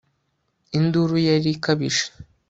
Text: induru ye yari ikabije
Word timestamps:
induru 0.77 1.15
ye 1.23 1.25
yari 1.35 1.49
ikabije 1.55 2.05